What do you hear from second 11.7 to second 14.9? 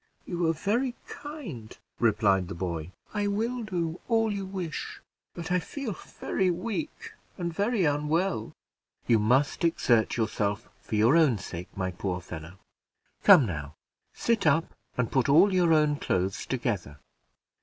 my poor fellow. Come, now, sit up